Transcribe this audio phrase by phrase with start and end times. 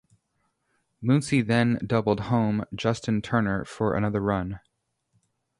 [1.03, 4.59] Muncy then doubled home Justin Turner for another run.